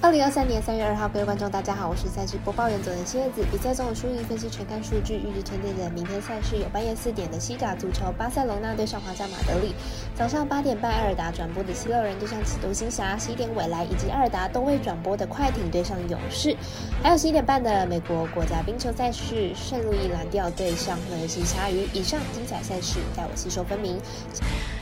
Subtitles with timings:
[0.00, 3.44] 二零二三年三月二号，各位观众，大家好，我是赛事播报员佐藤蝎子。
[3.50, 9.74] 比赛中的输赢分析全看数据，预计推荐的明天赛事有半夜四点的西甲足球，巴塞罗那对上皇家马德里；
[10.14, 16.54] 早上八点半埃尔达转播的七六人对上启都星侠；十一点未来以及埃尔达都未转播的快艇对上勇士；
[17.02, 21.88] 还有十一点半的美国国家冰球赛事，圣路易蓝调对上赫尔辛鲨鱼。
[21.92, 24.00] 以上精彩赛事，在我吸收分明。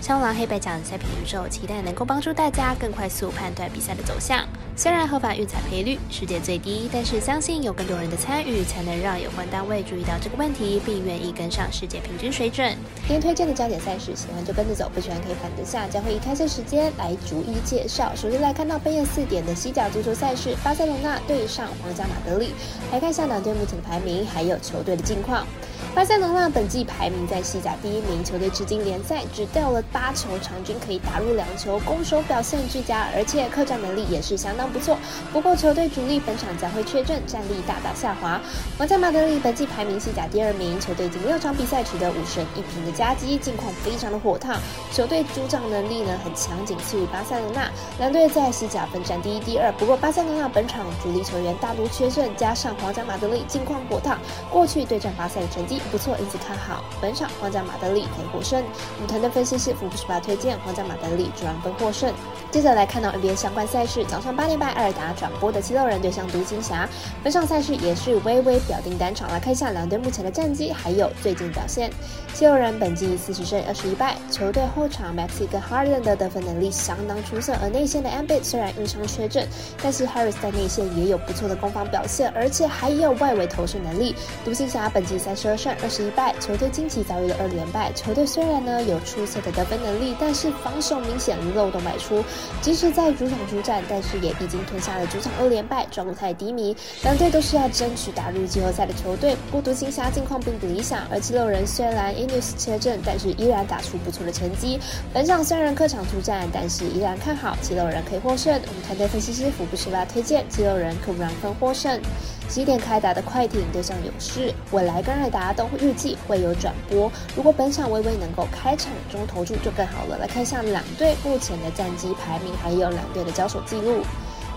[0.00, 4.46] 香狼黑白奖赛评宇宙，期待能够帮助大家更快速判断比赛的走向。
[4.76, 12.74] 虽然合法运彩赔率世界最低，但是相信有更多人的参与，才能让有关单位注意到这个问题，并愿意跟上世界平均水准。
[13.06, 15.86] 今天推荐的焦点赛事，喜欢就跟着走，不喜欢可以反着下。
[15.86, 18.12] 将会以开赛时间来逐一介绍。
[18.16, 22.54] 首先来看到半夜四点的西甲足球赛事，巴塞隆纳对上皇家马德里。
[22.90, 25.46] 来看一下两队目前的排名，还有球队的近况。
[25.94, 34.96] 巴塞罗那本季排名在西甲第一名，球队至今联赛只掉了八球，场均可以打入两球，攻守表现俱佳，而且客战能力也是相当不错。
[35.32, 38.40] 不过球队主力本场将会缺阵，战力大大下滑。
[38.78, 44.56] 皇家马德里本季排名西甲第二名，球队仅六场比赛取得五胜一平的佳绩，近况非常的火烫。
[44.92, 47.68] 球队主场能力呢很强，仅次于巴塞罗那。
[47.98, 49.72] 两队在西甲分占第一、第二。
[49.72, 54.18] 不过巴塞罗那本场主力球员大多缺阵，加上皇家马德里近况火烫，
[54.50, 55.80] 过去对战巴塞的成绩。
[55.92, 58.60] 不错，因此看好本场皇家马德里可以获胜。
[58.96, 62.12] 我们团队分析师福布斯巴推荐皇家马德里主让分获胜。
[62.50, 66.88] 接着来看到 NBA 相关赛事，早上八点半，埃尔达转播的七六人对上独行侠。
[67.22, 71.90] 本场赛事也是微微表定单场，来看一下两队目前的战绩还有最近表现。
[72.34, 79.46] 七六人本季四十胜二十一败，球队后场 Maxi 跟 Harden 的得分能力相当出色，而内线的 a m b i t 虽然因伤缺阵，
[79.80, 84.16] 但是 Harris 在内线也有不错的攻防表现，而且还有外围投射能力。
[84.44, 85.76] 独行侠本季三十二胜。
[85.82, 87.92] 二十一败，球队近期遭遇了二连败。
[87.92, 92.24] 球队虽然呢有出色的得分能力，但是防守明显漏洞百出。
[92.62, 96.74] 即使在主场出战，但是也已经吞下了主场二连败，状态低迷。
[97.02, 99.36] 两队都是要争取打入季后赛的球队。
[99.52, 104.80] 孤独行侠近况并不理想，而七六人虽然 Inus 缺阵，但是依然打出不错的成绩。
[105.12, 108.52] 本场虽然客场出战，但是依然看好七六人可以获胜。
[108.66, 112.00] 我们团队分析师福布斯拉推荐七六人可让分获胜。
[112.50, 117.10] 几点开打的快艇对上勇士，未来跟艾达都预计会有转播。
[117.36, 120.18] 如果本场微微能够开场中投注就更好了。
[120.18, 124.02] 来看一下两队目前的战绩排名，还有两队的交手记录。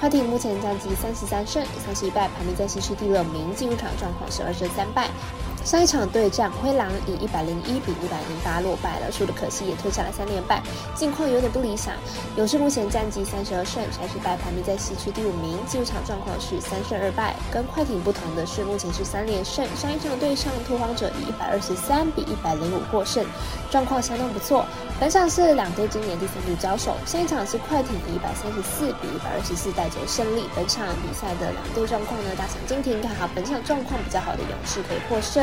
[0.00, 5.08] 快艇目前战绩三十三胜三十一败，排名在西区第六名，进入场状况是二胜三败。
[5.66, 10.62] 上一场对战灰狼以一百零一比一百零八落败了，输的可惜也吞下了三连败，
[10.94, 11.92] 近况有点不理想。
[12.36, 17.34] 勇士目前战绩三十二胜三十败，排名在西区第五名，进入场状况是三胜二败。
[17.50, 19.66] 跟快艇不同的是，目前是三连胜。
[19.74, 23.26] 上一场对上拓荒者以一百二十三比一百零五获胜，
[23.68, 24.64] 状况相当不错。
[25.00, 30.44] 本场是两队今年第三度交手，上一场是快艇以一百三十四比一百二十四带走胜利。
[30.54, 35.42] 本场比赛的两队状况呢，大强今天看好本场状况比较好的勇士可以获胜。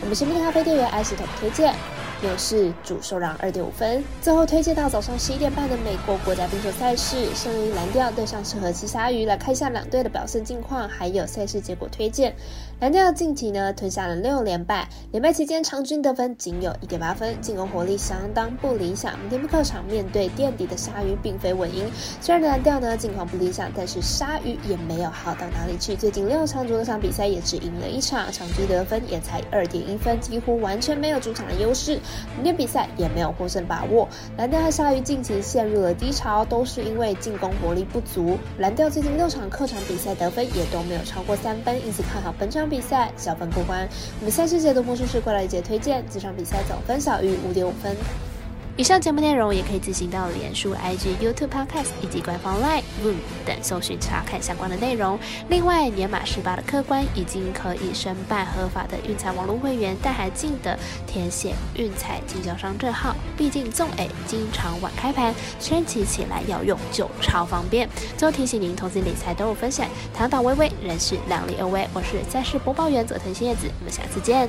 [0.00, 1.74] 我们新品咖啡店员艾斯特推荐。
[2.24, 4.02] 勇士主受让二点五分。
[4.20, 12.34] 最后推荐到早上十一点半的美国国家冰球赛事，圣路易蓝调对上是和七鲨鱼，来看一下两队的表现近况，还有赛事结果推荐。
[12.80, 19.18] 蓝调近期呢吞下了六连败，连败期间场均得分仅有一点八分，进攻火力相当不理想。
[19.20, 21.90] 明天不客场面对垫底的鲨鱼，并非稳赢。
[22.20, 25.94] 虽然蓝调呢近况不理想，但是鲨鱼也没有好到哪里去。
[25.94, 31.98] 最近六场主场比赛也只赢了一场，场均得分也才二点一分，几乎完全没有主场的优势。
[32.36, 34.08] 明天比赛也没有获胜把握。
[34.36, 38.38] 蓝调和鲨鱼近期陷入了低潮，都是因为进攻火力不足。
[38.58, 43.88] 蓝调最近六场客场比赛得分也都没有超过三分，因此看好本场比赛小分过关。
[44.20, 47.94] 我们赛事解读魔术师过来一节推荐，这场比赛总分小于五点五分。
[48.76, 53.14] 以上节目内容也可以自行到脸书、IG、YouTube、Podcast 以及官方 Line、Room
[53.46, 55.16] 等搜寻查看相关的内容。
[55.48, 60.76] 另外，年满十八的客官已经可以申办合法的运彩网络会员，但还记得
[61.06, 63.14] 填写运彩经销商证号。
[63.36, 67.88] 毕竟纵 A 经常晚开盘，圈起起来要用就超方便。
[68.16, 71.88] 最后提醒您，投资理财都有风险，躺倒微微人是量力而为。
[71.94, 74.48] 我是赛事播报员佐藤新叶子，我们下次见。